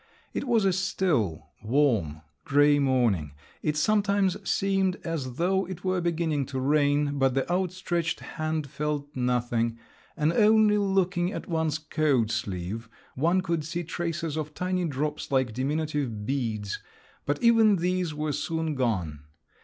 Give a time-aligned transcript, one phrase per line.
[0.33, 3.33] It was a still, warm, grey morning.
[3.61, 9.15] It sometimes seemed as though it were beginning to rain; but the outstretched hand felt
[9.15, 9.77] nothing,
[10.17, 15.53] and only looking at one's coat sleeve, one could see traces of tiny drops like
[15.53, 16.79] diminutive beads,
[17.27, 19.19] but even these were soon gone.